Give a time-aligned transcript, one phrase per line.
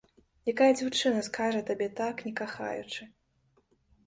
[0.53, 3.03] Якая дзяўчына скажа табе так, не кахаючы?